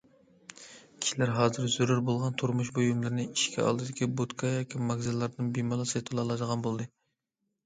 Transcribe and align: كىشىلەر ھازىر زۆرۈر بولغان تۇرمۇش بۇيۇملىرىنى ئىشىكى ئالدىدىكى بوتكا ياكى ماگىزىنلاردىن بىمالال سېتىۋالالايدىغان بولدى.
كىشىلەر 1.01 1.31
ھازىر 1.39 1.67
زۆرۈر 1.73 2.01
بولغان 2.07 2.33
تۇرمۇش 2.43 2.71
بۇيۇملىرىنى 2.77 3.27
ئىشىكى 3.35 3.61
ئالدىدىكى 3.65 4.09
بوتكا 4.23 4.51
ياكى 4.55 4.83
ماگىزىنلاردىن 4.89 5.53
بىمالال 5.61 5.91
سېتىۋالالايدىغان 5.95 6.67
بولدى. 6.67 6.91